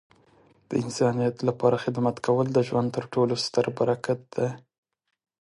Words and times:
د 0.69 0.71
انسانیت 0.83 1.37
لپاره 1.47 1.81
خدمت 1.83 2.17
کول 2.25 2.47
د 2.53 2.59
ژوند 2.67 2.87
تر 2.95 3.05
ټولو 3.13 3.33
ستره 3.45 3.69
برکت 3.79 4.19
دی. 4.35 4.49